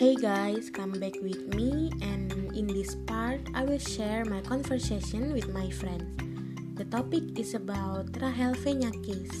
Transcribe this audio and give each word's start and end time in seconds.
Hey 0.00 0.16
guys, 0.16 0.72
come 0.72 0.96
back 0.96 1.20
with 1.20 1.52
me, 1.52 1.92
and 2.00 2.32
in 2.56 2.64
this 2.72 2.96
part, 3.04 3.44
I 3.52 3.68
will 3.68 3.76
share 3.76 4.24
my 4.24 4.40
conversation 4.40 5.36
with 5.36 5.52
my 5.52 5.68
friends. 5.68 6.08
The 6.80 6.88
topic 6.88 7.36
is 7.36 7.52
about 7.52 8.08
Rahel 8.16 8.56
case. 8.56 9.36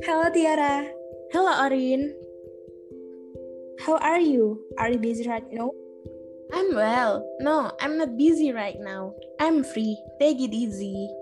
Hello 0.00 0.32
Tiara, 0.32 0.88
Hello 1.28 1.52
Orin, 1.60 2.16
how 3.84 4.00
are 4.00 4.24
you? 4.24 4.64
Are 4.80 4.88
you 4.88 4.96
busy 4.96 5.28
right 5.28 5.44
now? 5.52 5.76
I'm 6.56 6.72
well. 6.72 7.20
No, 7.36 7.68
I'm 7.84 8.00
not 8.00 8.16
busy 8.16 8.48
right 8.48 8.80
now. 8.80 9.12
I'm 9.44 9.60
free. 9.60 10.00
Take 10.16 10.40
it 10.40 10.56
easy. 10.56 11.12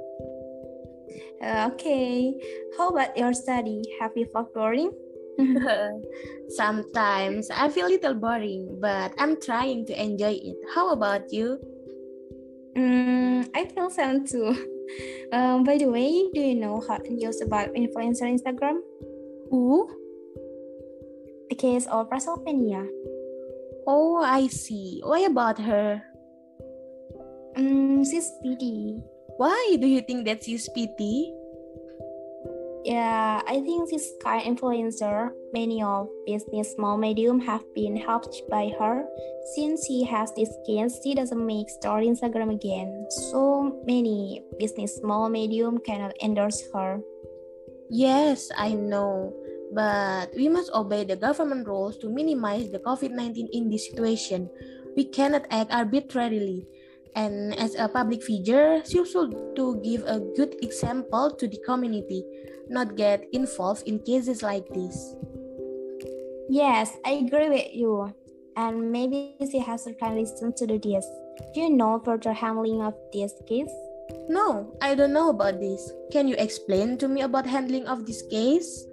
Uh, 1.42 1.70
okay. 1.72 2.34
How 2.76 2.88
about 2.90 3.16
your 3.16 3.32
study? 3.32 3.82
Have 4.00 4.12
you 4.16 4.26
felt 4.32 4.54
boring? 4.54 4.92
Sometimes 6.48 7.50
I 7.50 7.68
feel 7.68 7.86
a 7.86 7.94
little 7.96 8.14
boring, 8.14 8.78
but 8.80 9.12
I'm 9.18 9.40
trying 9.40 9.86
to 9.86 9.94
enjoy 9.96 10.36
it. 10.36 10.56
How 10.74 10.92
about 10.92 11.32
you? 11.32 11.58
Mm, 12.76 13.48
I 13.54 13.64
feel 13.66 13.90
sad 13.90 14.26
too. 14.26 14.54
Um, 15.32 15.64
by 15.64 15.78
the 15.78 15.88
way, 15.88 16.28
do 16.34 16.40
you 16.40 16.54
know 16.54 16.76
hot 16.76 17.08
news 17.08 17.40
about 17.40 17.72
influencer 17.72 18.28
Instagram? 18.28 18.84
Who? 19.48 19.88
The 21.48 21.56
case 21.56 21.86
of 21.86 22.12
Rachel 22.12 22.36
Vennya. 22.44 22.84
Oh, 23.86 24.20
I 24.20 24.48
see. 24.48 25.00
Why 25.00 25.20
about 25.20 25.56
her? 25.58 26.02
Mm, 27.56 28.04
she's 28.04 28.28
pretty. 28.44 29.00
Why 29.36 29.76
do 29.80 29.86
you 29.86 30.00
think 30.02 30.26
that 30.26 30.44
she's 30.44 30.68
pity? 30.68 31.32
Yeah, 32.84 33.42
I 33.46 33.62
think 33.62 33.90
this 33.90 34.10
kind 34.22 34.42
influencer. 34.42 35.30
Many 35.54 35.82
of 35.82 36.08
business 36.26 36.74
small 36.74 36.98
medium 36.98 37.38
have 37.40 37.62
been 37.74 37.96
helped 37.96 38.42
by 38.50 38.74
her. 38.78 39.06
Since 39.54 39.86
she 39.86 40.02
has 40.04 40.34
this 40.34 40.50
case, 40.66 40.98
she 41.02 41.14
doesn't 41.14 41.46
make 41.46 41.70
story 41.70 42.08
Instagram 42.08 42.50
again. 42.50 43.06
So 43.30 43.82
many 43.86 44.42
business 44.58 44.96
small 44.96 45.28
medium 45.28 45.78
cannot 45.78 46.18
endorse 46.22 46.58
her. 46.74 47.00
Yes, 47.88 48.50
I 48.56 48.74
know. 48.74 49.32
But 49.72 50.34
we 50.36 50.48
must 50.48 50.72
obey 50.74 51.04
the 51.04 51.16
government 51.16 51.66
rules 51.66 51.96
to 51.98 52.10
minimize 52.10 52.70
the 52.70 52.80
COVID 52.80 53.12
19 53.12 53.48
in 53.52 53.70
this 53.70 53.88
situation. 53.88 54.50
We 54.96 55.04
cannot 55.04 55.46
act 55.50 55.72
arbitrarily. 55.72 56.66
And 57.14 57.58
as 57.58 57.74
a 57.74 57.88
public 57.88 58.22
figure, 58.22 58.82
she 58.84 59.04
should 59.04 59.36
to 59.56 59.80
give 59.84 60.04
a 60.06 60.20
good 60.36 60.56
example 60.62 61.30
to 61.30 61.46
the 61.46 61.58
community, 61.66 62.24
not 62.68 62.96
get 62.96 63.24
involved 63.32 63.86
in 63.86 64.00
cases 64.00 64.42
like 64.42 64.68
this. 64.72 65.14
Yes, 66.48 66.96
I 67.04 67.24
agree 67.24 67.48
with 67.48 67.68
you. 67.72 68.14
And 68.56 68.92
maybe 68.92 69.36
she 69.50 69.58
has 69.58 69.86
a 69.86 69.94
kind 69.94 70.16
reason 70.16 70.52
to 70.56 70.66
do 70.66 70.78
this. 70.78 71.06
Do 71.54 71.60
you 71.60 71.70
know 71.70 72.00
further 72.04 72.32
handling 72.32 72.82
of 72.82 72.94
this 73.12 73.32
case? 73.46 73.72
No, 74.28 74.76
I 74.80 74.94
don't 74.94 75.12
know 75.12 75.30
about 75.30 75.60
this. 75.60 75.92
Can 76.10 76.28
you 76.28 76.36
explain 76.38 76.98
to 76.98 77.08
me 77.08 77.22
about 77.22 77.46
handling 77.46 77.86
of 77.86 78.04
this 78.04 78.22
case? 78.22 78.84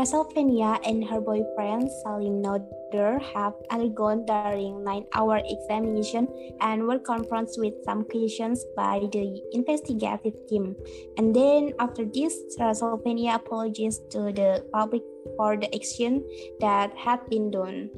Rachel 0.00 0.24
Vennya 0.32 0.80
and 0.88 1.04
her 1.04 1.20
boyfriend 1.20 1.92
Salim 2.00 2.40
Nauderer 2.40 3.20
have 3.36 3.52
undergone 3.68 4.24
during 4.24 4.82
nine-hour 4.82 5.42
examination 5.44 6.24
and 6.62 6.88
were 6.88 6.98
confronted 6.98 7.60
with 7.60 7.74
some 7.84 8.08
questions 8.08 8.64
by 8.74 9.04
the 9.12 9.44
investigative 9.52 10.32
team. 10.48 10.74
And 11.18 11.36
then 11.36 11.74
after 11.78 12.06
this, 12.06 12.32
Rachel 12.58 12.96
Vennya 13.04 13.34
apologized 13.34 14.10
to 14.12 14.32
the 14.32 14.64
public 14.72 15.02
for 15.36 15.58
the 15.60 15.68
action 15.68 16.24
that 16.60 16.96
had 16.96 17.20
been 17.28 17.50
done. 17.50 17.90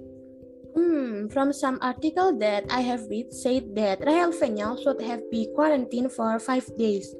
Hmm, 0.74 1.28
from 1.28 1.52
some 1.52 1.78
article 1.82 2.36
that 2.38 2.66
I 2.68 2.80
have 2.80 3.06
read 3.06 3.32
said 3.32 3.76
that 3.76 4.02
Rahel 4.02 4.32
Vennya 4.32 4.74
should 4.82 5.00
have 5.02 5.22
been 5.30 5.54
quarantined 5.54 6.10
for 6.10 6.40
five 6.40 6.66
days 6.76 7.14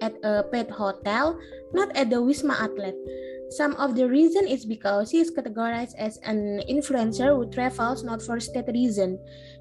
at 0.00 0.14
a 0.24 0.42
pet 0.44 0.70
hotel, 0.70 1.38
not 1.72 1.94
at 1.96 2.10
the 2.10 2.16
Wisma 2.16 2.54
Atlet. 2.56 2.94
Some 3.50 3.74
of 3.76 3.94
the 3.94 4.08
reason 4.08 4.48
is 4.48 4.66
because 4.66 5.10
she 5.10 5.18
is 5.18 5.30
categorized 5.30 5.94
as 5.98 6.18
an 6.26 6.62
influencer 6.68 7.30
who 7.30 7.46
travels 7.50 8.02
not 8.02 8.20
for 8.22 8.40
state 8.40 8.66
reason. 8.74 9.18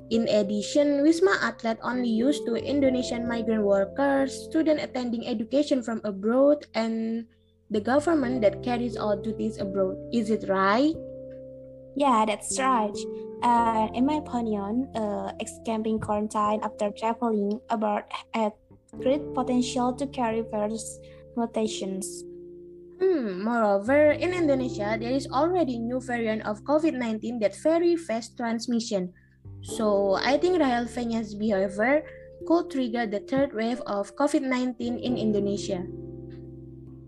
In 0.10 0.28
addition, 0.28 1.06
Wisma 1.06 1.38
Atlet 1.42 1.78
only 1.84 2.10
used 2.10 2.46
to 2.46 2.56
Indonesian 2.56 3.28
migrant 3.28 3.64
workers, 3.64 4.34
students 4.34 4.84
attending 4.84 5.28
education 5.28 5.82
from 5.82 6.02
abroad, 6.04 6.66
and 6.74 7.26
the 7.70 7.82
government 7.82 8.42
that 8.42 8.62
carries 8.64 8.98
out 8.98 9.24
duties 9.24 9.58
abroad. 9.58 9.98
Is 10.14 10.30
it 10.30 10.50
right? 10.50 10.94
Yeah, 11.96 12.26
that's 12.26 12.60
right. 12.60 12.94
Uh, 13.42 13.88
in 13.94 14.06
my 14.06 14.16
opinion, 14.16 14.90
uh, 14.96 15.32
ex-camping 15.40 16.00
quarantine 16.00 16.60
after 16.64 16.92
traveling 16.92 17.60
abroad 17.70 18.04
had 18.34 18.54
great 19.00 19.34
potential 19.34 19.94
to 19.94 20.08
carry 20.08 20.42
various 20.42 21.00
mutations. 21.36 22.24
Hmm, 23.00 23.44
moreover, 23.44 24.16
in 24.16 24.32
Indonesia, 24.32 24.96
there 24.96 25.12
is 25.12 25.28
already 25.28 25.80
new 25.80 26.00
variant 26.00 26.48
of 26.48 26.64
COVID-19 26.64 27.44
that 27.44 27.56
very 27.60 28.00
fast 28.00 28.40
transmission. 28.40 29.12
So, 29.62 30.16
I 30.16 30.38
think 30.40 30.64
Rahel 30.64 30.88
Vennya's 30.88 31.36
behavior 31.36 32.08
could 32.48 32.72
trigger 32.72 33.04
the 33.04 33.20
third 33.20 33.52
wave 33.52 33.84
of 33.84 34.16
COVID-19 34.16 34.80
in 35.02 35.18
Indonesia. 35.18 35.84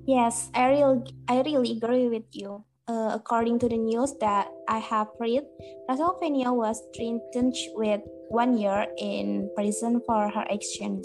Yes, 0.08 0.52
I 0.56 0.76
really, 0.76 1.04
I 1.28 1.42
really 1.44 1.72
agree 1.80 2.08
with 2.08 2.28
you. 2.32 2.64
Uh, 2.88 3.12
according 3.12 3.60
to 3.60 3.68
the 3.68 3.76
news 3.76 4.16
that 4.24 4.48
I 4.68 4.80
have 4.80 5.12
read, 5.20 5.44
Rachel 5.92 6.16
Vennya 6.24 6.56
was 6.56 6.80
sentenced 6.96 7.68
with 7.76 8.00
one 8.32 8.56
year 8.58 8.88
in 8.96 9.52
prison 9.56 10.00
for 10.08 10.32
her 10.32 10.48
actions. 10.48 11.04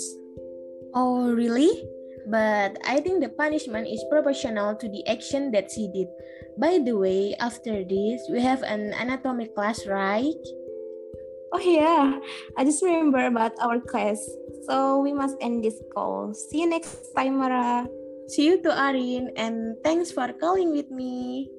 Oh, 0.94 1.32
really? 1.32 1.72
But 2.28 2.78
I 2.86 3.00
think 3.00 3.20
the 3.20 3.28
punishment 3.28 3.88
is 3.88 4.04
proportional 4.10 4.76
to 4.76 4.88
the 4.88 5.02
action 5.08 5.50
that 5.52 5.72
she 5.72 5.88
did. 5.88 6.06
By 6.58 6.78
the 6.78 6.92
way, 6.92 7.34
after 7.40 7.82
this, 7.82 8.28
we 8.30 8.40
have 8.40 8.62
an 8.62 8.92
anatomy 8.94 9.48
class, 9.48 9.86
right? 9.86 10.36
Oh 11.52 11.60
yeah, 11.60 12.16
I 12.56 12.64
just 12.64 12.82
remember 12.82 13.26
about 13.26 13.52
our 13.60 13.80
class. 13.80 14.20
So 14.68 15.00
we 15.00 15.12
must 15.12 15.36
end 15.40 15.64
this 15.64 15.80
call. 15.92 16.32
See 16.32 16.60
you 16.60 16.68
next 16.68 17.12
time, 17.16 17.38
Mara. 17.38 17.88
See 18.28 18.46
you 18.46 18.62
to 18.62 18.70
Arin, 18.70 19.32
and 19.36 19.76
thanks 19.84 20.12
for 20.12 20.32
calling 20.32 20.70
with 20.72 20.88
me. 20.90 21.50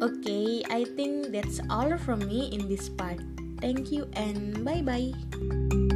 Okay, 0.00 0.62
I 0.70 0.84
think 0.96 1.32
that's 1.32 1.60
all 1.68 1.98
from 1.98 2.24
me 2.24 2.48
in 2.52 2.68
this 2.68 2.88
part. 2.88 3.20
Thank 3.60 3.90
you 3.90 4.08
and 4.14 4.64
bye 4.64 4.82
bye. 4.82 5.87